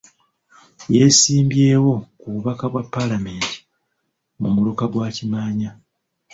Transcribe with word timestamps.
Yeesimbyewo 0.95 1.93
ku 2.19 2.25
bubaka 2.33 2.63
bwa 2.71 2.83
paalamenti 2.93 3.57
mu 4.39 4.47
muluka 4.55 4.83
gwa 4.91 5.07
Kimaanya. 5.15 5.71